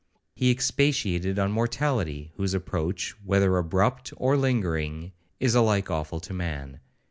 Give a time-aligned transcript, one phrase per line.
[0.33, 6.79] He expatiated on mortality, whose approach, whether abrupt or lingering, is alike awful to man.